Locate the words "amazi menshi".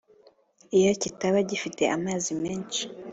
1.95-2.81